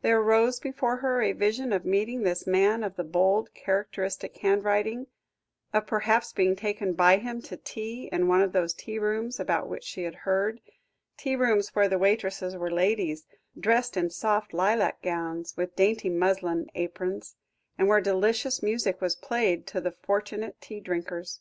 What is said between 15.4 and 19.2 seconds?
with dainty muslin aprons, and where delicious music was